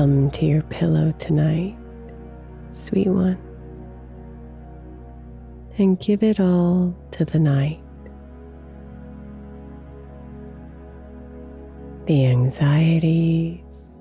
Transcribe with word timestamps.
Come 0.00 0.30
to 0.30 0.46
your 0.46 0.62
pillow 0.62 1.12
tonight, 1.18 1.76
sweet 2.70 3.08
one, 3.08 3.36
and 5.76 6.00
give 6.00 6.22
it 6.22 6.40
all 6.40 6.96
to 7.10 7.26
the 7.26 7.38
night. 7.38 7.82
The 12.06 12.24
anxieties, 12.24 14.00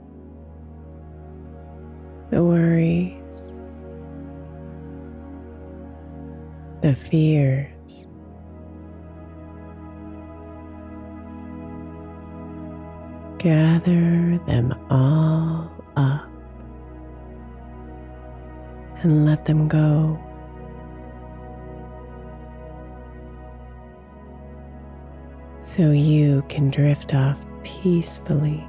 the 2.29 2.45
worries, 2.45 3.53
the 6.79 6.95
fears. 6.95 8.07
Gather 13.37 14.39
them 14.47 14.73
all 14.89 15.78
up 15.95 16.29
and 19.01 19.25
let 19.25 19.45
them 19.45 19.67
go. 19.67 20.19
So 25.61 25.91
you 25.91 26.43
can 26.49 26.69
drift 26.69 27.13
off 27.13 27.45
peacefully 27.63 28.65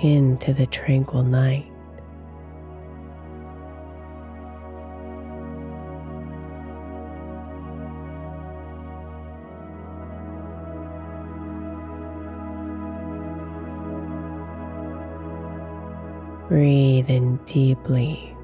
into 0.00 0.52
the 0.52 0.66
tranquil 0.66 1.22
night. 1.22 1.71
Breathe 16.52 17.08
in 17.08 17.38
deeply 17.46 18.36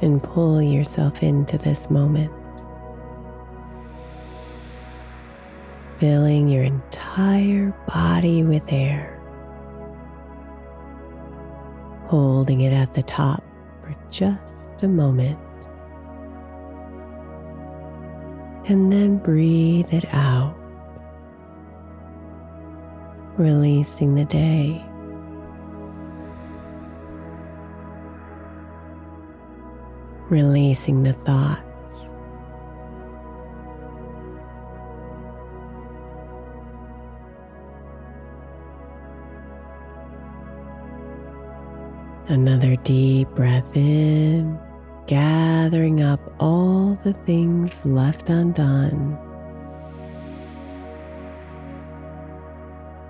and 0.00 0.22
pull 0.22 0.62
yourself 0.62 1.22
into 1.22 1.58
this 1.58 1.90
moment, 1.90 2.32
filling 5.98 6.48
your 6.48 6.64
entire 6.64 7.74
body 7.86 8.42
with 8.42 8.64
air, 8.72 9.20
holding 12.06 12.62
it 12.62 12.72
at 12.72 12.94
the 12.94 13.02
top 13.02 13.44
for 13.82 13.94
just 14.08 14.82
a 14.82 14.88
moment, 14.88 15.38
and 18.64 18.90
then 18.90 19.18
breathe 19.18 19.92
it 19.92 20.06
out, 20.14 20.56
releasing 23.36 24.14
the 24.14 24.24
day. 24.24 24.82
Releasing 30.30 31.02
the 31.02 31.12
thoughts. 31.12 32.14
Another 42.28 42.76
deep 42.76 43.28
breath 43.30 43.76
in, 43.76 44.56
gathering 45.08 46.00
up 46.00 46.20
all 46.38 46.94
the 47.02 47.12
things 47.12 47.84
left 47.84 48.30
undone. 48.30 49.18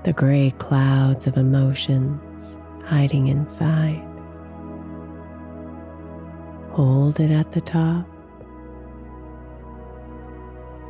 The 0.04 0.14
gray 0.14 0.52
clouds 0.52 1.26
of 1.26 1.36
emotions 1.36 2.58
hiding 2.86 3.28
inside. 3.28 4.09
Hold 6.72 7.18
it 7.18 7.30
at 7.30 7.52
the 7.52 7.60
top. 7.60 8.06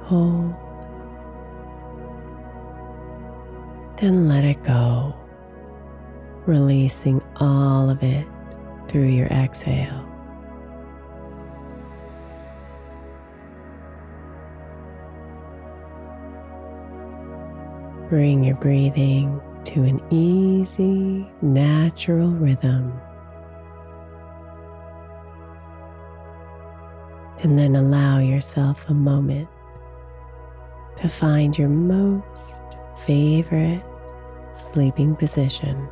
Hold. 0.03 0.55
Then 4.01 4.29
let 4.29 4.45
it 4.45 4.63
go, 4.63 5.15
releasing 6.47 7.23
all 7.37 7.91
of 7.91 8.03
it 8.03 8.27
through 8.89 9.09
your 9.09 9.27
exhale. 9.27 10.07
Bring 18.09 18.43
your 18.43 18.57
breathing 18.57 19.41
to 19.65 19.83
an 19.85 20.01
easy, 20.11 21.31
natural 21.43 22.31
rhythm. 22.31 22.93
And 27.43 27.59
then 27.59 27.75
allow 27.75 28.19
yourself 28.19 28.85
a 28.89 28.95
moment 28.95 29.49
to 30.97 31.09
find 31.09 31.57
your 31.57 31.69
most 31.69 32.63
favorite 33.05 33.83
sleeping 34.53 35.17
position. 35.17 35.89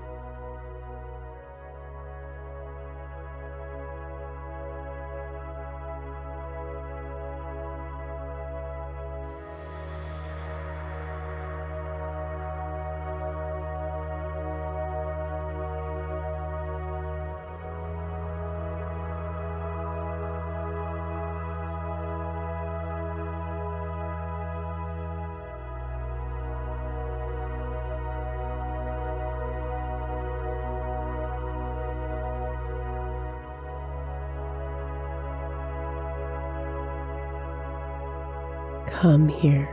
Come 39.01 39.29
here 39.29 39.69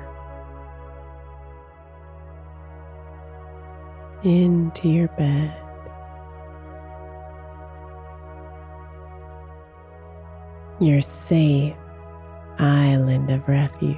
into 4.24 4.88
your 4.88 5.08
bed. 5.18 5.52
Your 10.80 11.02
safe 11.02 11.74
island 12.60 13.32
of 13.32 13.48
refuge. 13.48 13.98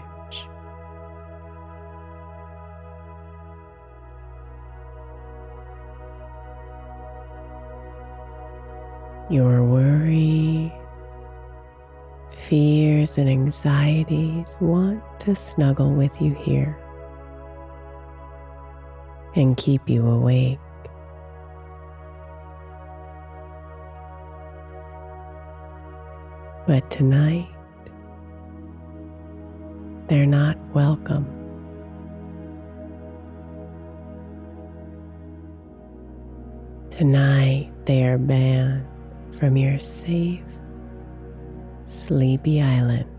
Your 9.30 9.62
worries, 9.66 10.47
fears, 12.48 13.18
and 13.18 13.30
anxieties 13.30 14.58
want 14.62 15.04
to 15.20 15.36
snuggle 15.36 15.92
with 15.92 16.22
you 16.22 16.34
here 16.34 16.78
and 19.36 19.58
keep 19.58 19.90
you 19.90 20.08
awake. 20.08 20.60
But 26.66 26.90
tonight, 26.90 27.50
they're 30.08 30.26
not 30.26 30.58
welcome. 30.74 31.26
Tonight, 36.90 37.72
they 37.86 38.04
are 38.04 38.18
banned 38.18 38.86
from 39.38 39.56
your 39.56 39.80
safe, 39.80 40.42
sleepy 42.08 42.62
island. 42.62 43.17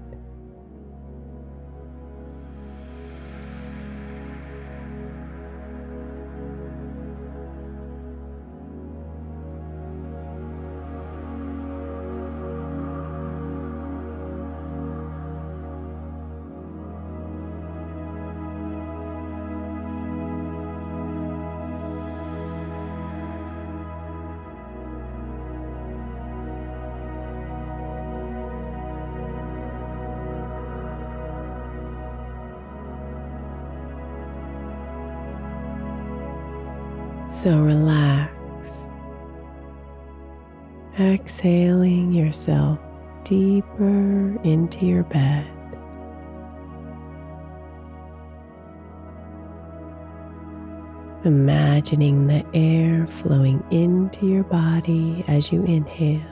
Imagining 51.29 52.27
the 52.27 52.43
air 52.55 53.07
flowing 53.07 53.63
into 53.71 54.27
your 54.27 54.45
body 54.45 55.23
as 55.29 55.53
you 55.53 55.63
inhale 55.65 56.23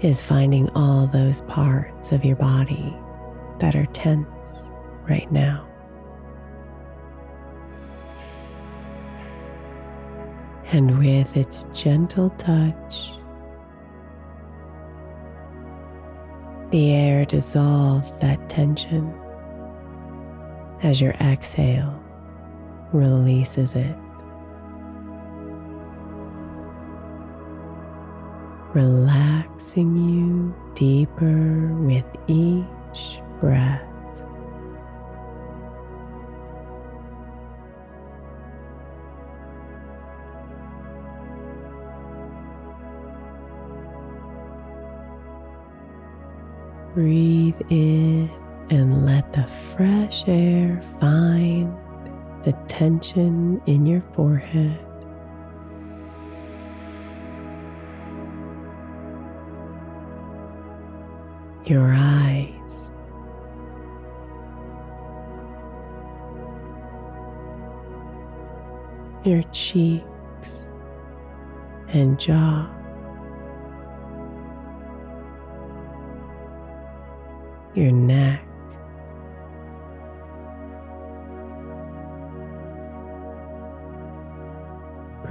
is 0.00 0.22
finding 0.22 0.70
all 0.70 1.06
those 1.06 1.42
parts 1.42 2.10
of 2.10 2.24
your 2.24 2.36
body 2.36 2.96
that 3.58 3.76
are 3.76 3.84
tense 3.92 4.70
right 5.06 5.30
now. 5.30 5.68
and 10.72 10.98
with 10.98 11.36
its 11.36 11.66
gentle 11.74 12.30
touch, 12.30 13.18
the 16.70 16.92
air 16.92 17.26
dissolves 17.26 18.18
that 18.20 18.48
tension 18.48 19.12
as 20.82 20.98
your 20.98 21.12
exhale 21.12 22.02
releases 22.92 23.74
it. 23.74 23.96
Relaxing 28.74 29.96
you 29.96 30.54
deeper 30.74 31.72
with 31.74 32.04
each 32.26 33.20
breath. 33.40 33.82
Breathe 46.94 47.60
in 47.70 48.28
and 48.70 49.06
let 49.06 49.32
the 49.32 49.46
fresh 49.46 50.24
air 50.26 50.82
find 51.00 51.74
the 52.44 52.52
tension 52.66 53.60
in 53.66 53.86
your 53.86 54.02
forehead. 54.14 54.78
Your 61.66 61.94
eyes. 61.94 62.90
Your 69.24 69.42
cheeks 69.52 70.72
and 71.88 72.18
jaw. 72.18 72.78
your 77.78 77.92
neck. 77.92 78.47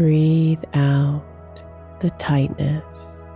Breathe 0.08 0.64
out 0.74 1.22
the 2.00 2.10
tightness. 2.12 3.27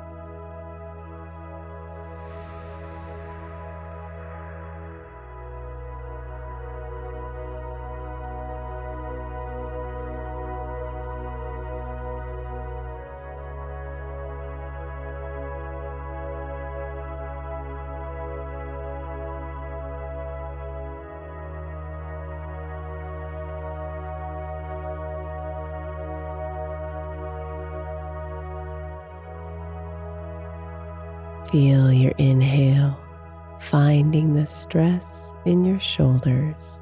Shoulders, 35.82 36.80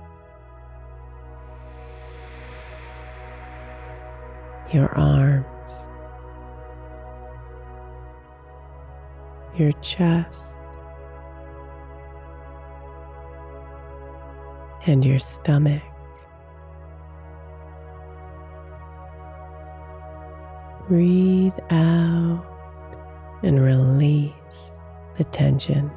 your 4.73 4.89
arms, 4.97 5.89
your 9.57 9.71
chest, 9.81 10.59
and 14.85 15.05
your 15.05 15.19
stomach. 15.19 15.81
Breathe 20.87 21.53
out 21.69 22.43
and 23.43 23.61
release 23.61 24.73
the 25.17 25.23
tension. 25.25 25.91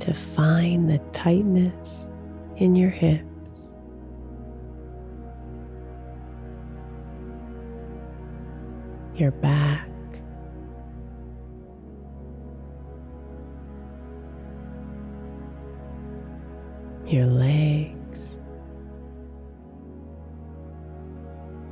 To 0.00 0.14
find 0.14 0.88
the 0.88 0.98
tightness 1.12 2.08
in 2.56 2.74
your 2.74 2.90
hips. 2.90 3.76
Your 9.14 9.30
back. 9.30 9.88
Your 17.06 17.26
legs 17.26 18.38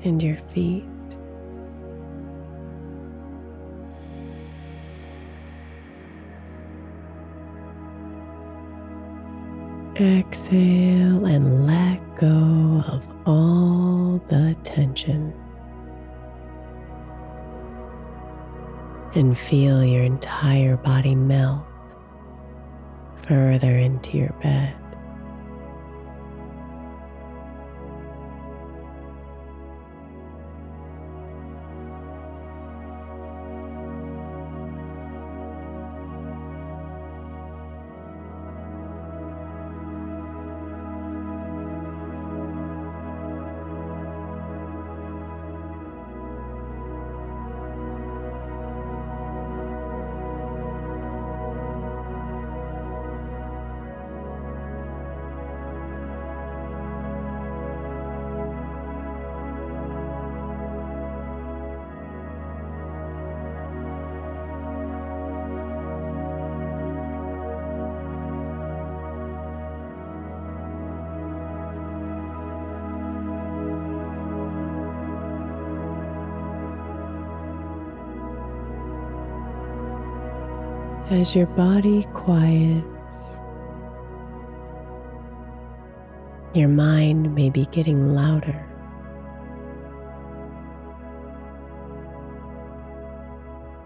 and 0.04 0.22
your 0.22 0.36
feet. 0.36 0.84
Exhale 10.00 11.26
and 11.26 11.66
let 11.66 11.98
go 12.18 12.84
of 12.86 13.04
all 13.26 14.22
the 14.28 14.56
tension. 14.62 15.34
And 19.16 19.36
feel 19.36 19.84
your 19.84 20.04
entire 20.04 20.76
body 20.76 21.16
melt 21.16 21.64
further 23.26 23.76
into 23.76 24.18
your 24.18 24.32
bed. 24.40 24.76
As 81.10 81.34
your 81.34 81.46
body 81.46 82.04
quiets, 82.12 83.40
your 86.52 86.68
mind 86.68 87.34
may 87.34 87.48
be 87.48 87.64
getting 87.64 88.14
louder. 88.14 88.62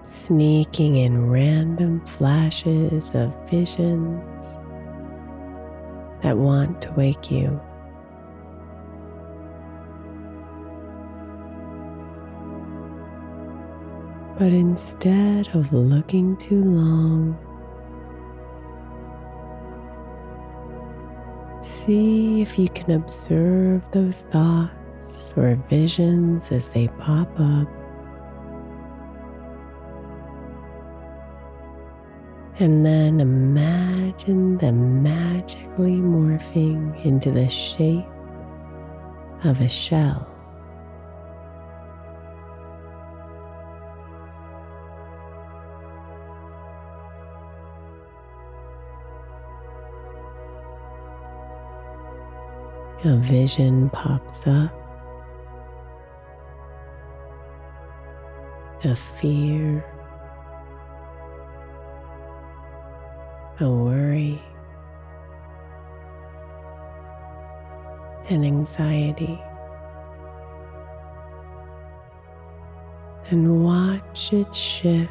Sneaking 0.02 0.96
in 0.96 1.30
random 1.30 2.04
flashes 2.06 3.14
of 3.14 3.32
visions 3.48 4.58
that 6.24 6.36
want 6.36 6.82
to 6.82 6.92
wake 6.94 7.30
you. 7.30 7.60
But 14.38 14.52
instead 14.52 15.48
of 15.54 15.72
looking 15.72 16.36
too 16.36 16.62
long, 16.62 17.38
see 21.60 22.40
if 22.40 22.58
you 22.58 22.68
can 22.70 22.92
observe 22.92 23.88
those 23.92 24.22
thoughts 24.22 25.34
or 25.36 25.54
visions 25.68 26.50
as 26.50 26.70
they 26.70 26.88
pop 26.88 27.28
up. 27.38 27.68
And 32.58 32.84
then 32.84 33.20
imagine 33.20 34.56
them 34.58 35.02
magically 35.02 35.96
morphing 35.96 37.04
into 37.04 37.30
the 37.30 37.48
shape 37.48 38.06
of 39.44 39.60
a 39.60 39.68
shell. 39.68 40.31
A 53.04 53.16
vision 53.16 53.90
pops 53.90 54.46
up 54.46 54.82
a 58.84 58.96
fear, 58.96 59.84
a 63.60 63.68
worry, 63.68 64.42
an 68.28 68.44
anxiety. 68.44 69.40
And 73.30 73.64
watch 73.64 74.32
it 74.32 74.54
shift 74.54 75.10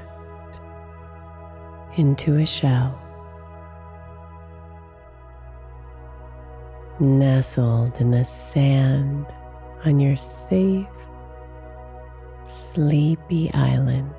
into 1.97 2.37
a 2.37 2.45
shell. 2.45 3.10
Nestled 7.01 7.99
in 7.99 8.11
the 8.11 8.23
sand 8.23 9.25
on 9.83 9.99
your 9.99 10.15
safe, 10.15 10.85
sleepy 12.43 13.51
island. 13.53 14.13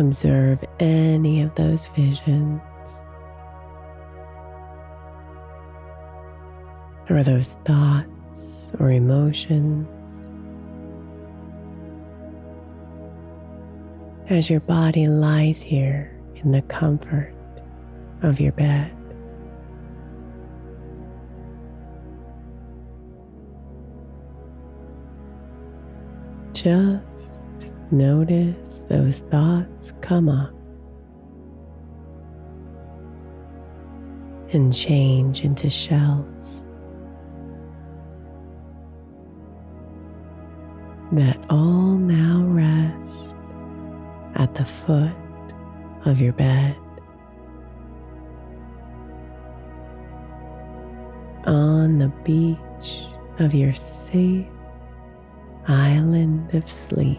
Observe 0.00 0.64
any 0.78 1.42
of 1.42 1.54
those 1.56 1.86
visions 1.88 2.62
or 7.10 7.22
those 7.22 7.58
thoughts 7.66 8.72
or 8.80 8.90
emotions. 8.92 9.86
As 14.30 14.48
your 14.48 14.60
body 14.60 15.04
lies 15.04 15.60
here 15.60 16.18
in 16.36 16.52
the 16.52 16.62
comfort 16.62 17.34
of 18.22 18.40
your 18.40 18.52
bed. 18.52 18.90
Just 26.54 27.39
notice 27.92 28.84
those 28.88 29.20
thoughts 29.30 29.92
come 30.00 30.28
up 30.28 30.54
and 34.52 34.74
change 34.74 35.42
into 35.42 35.70
shells 35.70 36.66
that 41.12 41.38
all 41.50 41.96
now 41.96 42.44
rest 42.46 43.36
at 44.36 44.54
the 44.54 44.64
foot 44.64 45.12
of 46.04 46.20
your 46.20 46.32
bed. 46.32 46.76
On 51.46 51.98
the 51.98 52.12
beach 52.24 53.06
of 53.38 53.54
your 53.54 53.74
safe 53.74 54.46
island 55.66 56.54
of 56.54 56.70
sleep. 56.70 57.18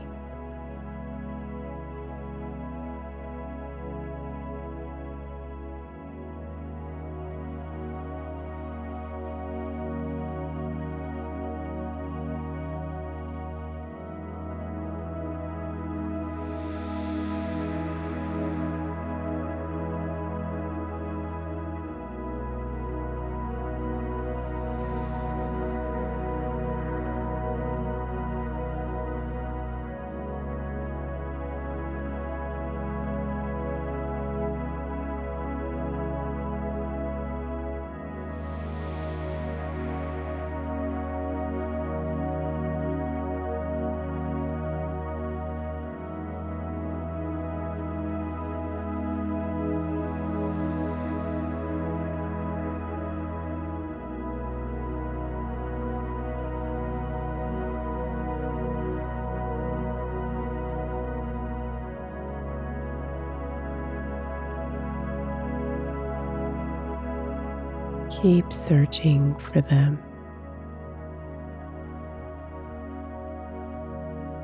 Keep 68.19 68.51
searching 68.51 69.35
for 69.37 69.61
them. 69.61 70.03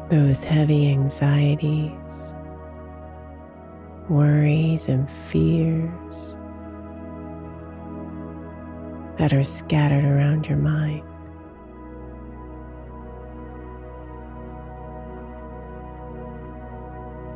Those 0.09 0.43
heavy 0.45 0.89
anxieties, 0.89 2.33
worries, 4.07 4.87
and 4.87 5.11
fears 5.11 6.37
that 9.17 9.33
are 9.33 9.43
scattered 9.43 10.05
around 10.05 10.47
your 10.47 10.57
mind. 10.57 11.03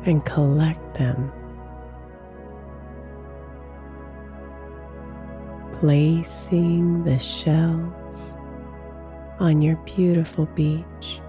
And 0.06 0.24
collect 0.24 0.94
them 0.94 1.30
placing 5.82 7.02
the 7.02 7.18
shells 7.18 8.36
on 9.40 9.60
your 9.60 9.74
beautiful 9.78 10.46
beach. 10.54 11.20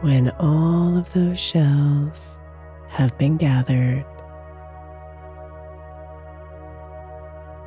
When 0.00 0.30
all 0.38 0.98
of 0.98 1.12
those 1.12 1.40
shells 1.40 2.38
have 2.88 3.16
been 3.16 3.36
gathered 3.36 4.04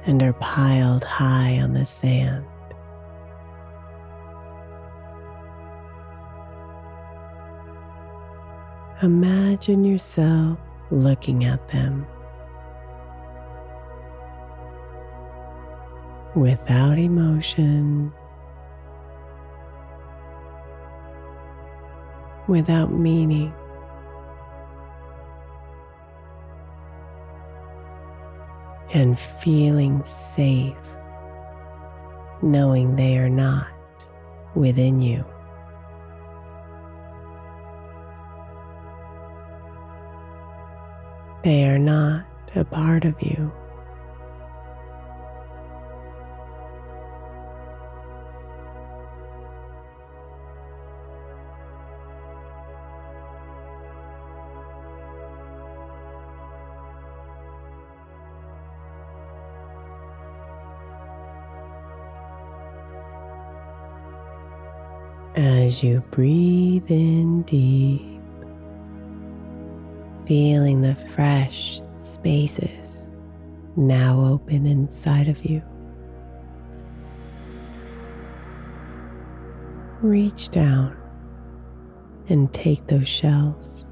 and 0.06 0.22
are 0.22 0.34
piled 0.34 1.04
high 1.04 1.60
on 1.60 1.74
the 1.74 1.86
sand, 1.86 2.46
imagine 9.02 9.84
yourself 9.84 10.60
looking 10.92 11.44
at 11.44 11.68
them 11.70 12.06
without 16.36 16.98
emotion 17.00 18.14
without 22.48 22.92
meaning. 22.92 23.54
And 28.94 29.20
feeling 29.20 30.04
safe, 30.06 30.76
knowing 32.42 32.96
they 32.96 33.18
are 33.18 33.30
not 33.30 33.68
within 34.56 35.02
you. 35.02 35.24
They 41.44 41.66
are 41.66 41.80
not 41.80 42.26
a 42.56 42.64
part 42.66 43.06
of 43.06 43.22
you. 43.22 43.52
As 65.38 65.84
you 65.84 66.04
breathe 66.10 66.90
in 66.90 67.44
deep, 67.44 68.20
feeling 70.26 70.82
the 70.82 70.96
fresh 70.96 71.80
spaces 71.98 73.12
now 73.76 74.26
open 74.26 74.66
inside 74.66 75.28
of 75.28 75.46
you. 75.46 75.62
Reach 80.02 80.50
down 80.50 80.98
and 82.30 82.52
take 82.52 82.88
those 82.88 83.08
shells, 83.08 83.92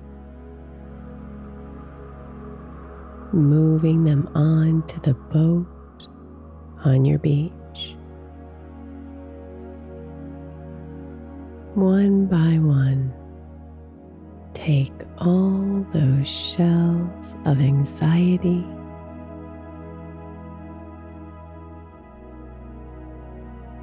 moving 3.31 4.03
them 4.03 4.27
onto 4.33 4.99
the 5.01 5.13
boat 5.13 5.67
on 6.83 7.05
your 7.05 7.19
beach. 7.19 7.51
One 11.75 12.25
by 12.25 12.57
one, 12.57 13.13
take 14.53 14.93
all 15.17 15.85
those 15.91 16.27
shells 16.27 17.35
of 17.45 17.59
anxiety. 17.59 18.65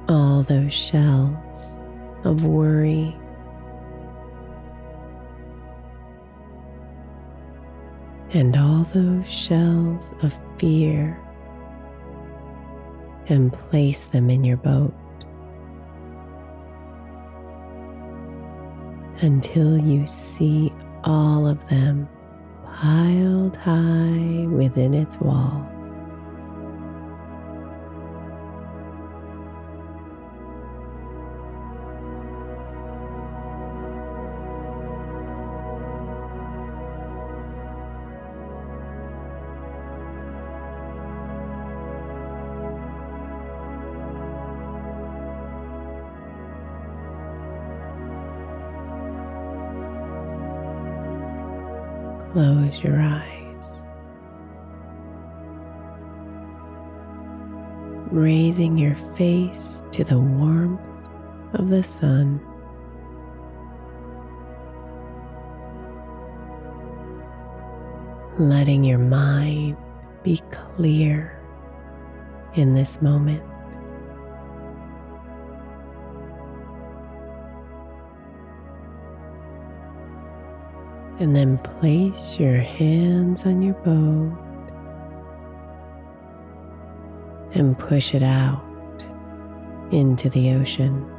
All 0.09 0.41
those 0.43 0.73
shells 0.73 1.79
of 2.23 2.43
worry. 2.43 3.15
And 8.31 8.57
all 8.57 8.83
those 8.85 9.29
shells 9.31 10.11
of 10.23 10.37
fear, 10.57 11.19
and 13.27 13.53
place 13.53 14.05
them 14.05 14.31
in 14.31 14.43
your 14.43 14.57
boat. 14.57 14.91
Until 19.23 19.77
you 19.77 20.05
see 20.05 20.71
all 21.05 21.47
of 21.47 21.65
them 21.69 22.07
piled 22.65 23.55
high 23.55 24.45
within 24.49 24.93
its 24.93 25.17
walls. 25.19 25.72
Close 52.63 52.83
your 52.83 53.01
eyes, 53.01 53.83
raising 58.11 58.77
your 58.77 58.95
face 58.95 59.83
to 59.91 60.03
the 60.03 60.17
warmth 60.17 60.87
of 61.53 61.69
the 61.69 61.83
sun. 61.83 62.39
Letting 68.39 68.83
your 68.83 68.99
mind 68.99 69.77
be 70.23 70.41
clear 70.49 71.39
in 72.55 72.73
this 72.73 73.01
moment. 73.01 73.43
And 81.23 81.37
then 81.37 81.57
place 81.59 82.37
your 82.37 82.57
hands 82.57 83.45
on 83.45 83.61
your 83.61 83.75
boat 83.75 84.37
and 87.53 87.79
push 87.79 88.13
it 88.13 88.21
out 88.21 88.61
into 89.89 90.29
the 90.31 90.51
ocean. 90.51 91.09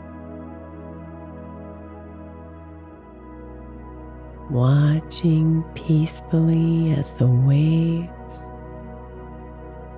Watching 4.50 5.64
peacefully 5.74 6.92
as 6.92 7.16
the 7.16 7.26
waves 7.26 8.50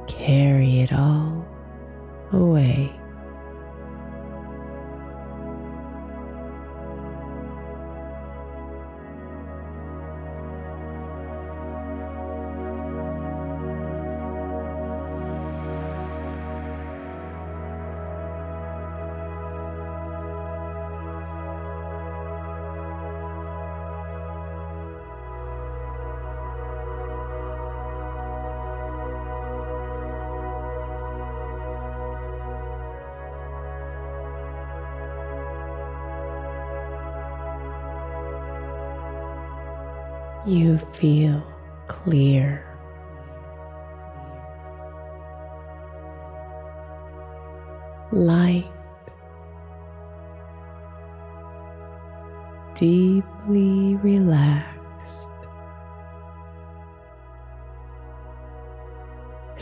carry 0.07 0.83
it 0.83 0.93
all 0.93 1.45
away. 2.31 2.95
You 40.47 40.79
feel 40.79 41.43
clear. 41.89 42.63
Light 48.13 48.71
deeply 52.77 53.97
relaxed 53.97 55.31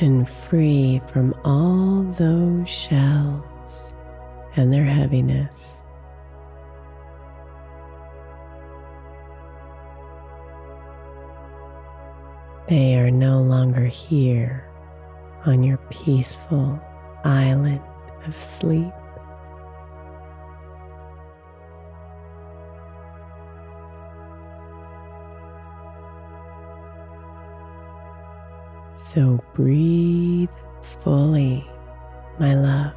and 0.00 0.28
free 0.28 1.00
from 1.06 1.32
all 1.44 2.02
those 2.02 2.68
shells 2.68 3.94
and 4.56 4.72
their 4.72 4.84
heaviness. 4.84 5.63
Longer 13.74 13.88
here 13.88 14.70
on 15.46 15.62
your 15.62 15.78
peaceful 15.90 16.80
island 17.24 17.80
of 18.26 18.40
sleep. 18.40 18.92
So 28.92 29.42
breathe 29.54 30.50
fully, 30.82 31.68
my 32.38 32.54
love, 32.54 32.94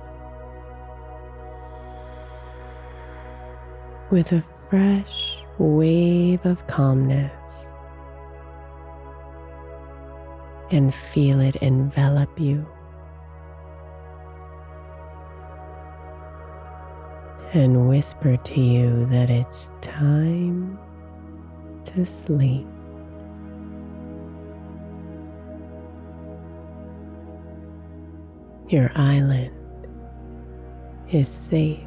with 4.10 4.32
a 4.32 4.44
fresh 4.70 5.44
wave 5.58 6.46
of 6.46 6.66
calmness 6.68 7.74
and 10.72 10.94
feel 10.94 11.40
it 11.40 11.56
envelop 11.58 12.40
you. 12.40 12.66
And 17.54 17.88
whisper 17.88 18.36
to 18.36 18.60
you 18.60 19.06
that 19.08 19.30
it's 19.30 19.72
time 19.82 20.78
to 21.86 22.06
sleep. 22.06 22.68
Your 28.70 28.92
island 28.96 29.54
is 31.10 31.30
safe. 31.30 31.87